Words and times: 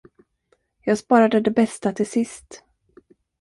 Jag 0.81 0.97
sparade 0.97 1.39
det 1.41 1.51
bästa 1.51 1.91
till 1.93 2.07
sist! 2.07 2.63